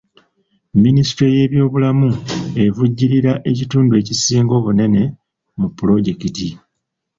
[0.83, 2.09] Minisitule y'ebyobulamu
[2.65, 5.03] evujjirira ekitundu ekisinga obunene
[5.59, 6.47] mu pulojekiti.